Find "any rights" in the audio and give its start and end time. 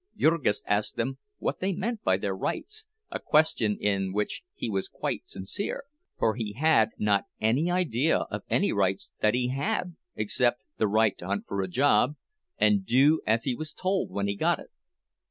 8.49-9.13